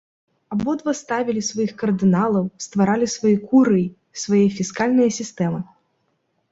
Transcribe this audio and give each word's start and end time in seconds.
Абодва 0.53 0.93
ставілі 0.99 1.41
сваіх 1.49 1.71
кардыналаў, 1.81 2.45
стваралі 2.65 3.07
свае 3.17 3.35
курыі, 3.53 3.87
свае 4.25 4.45
фіскальныя 4.59 5.09
сістэмы. 5.21 5.59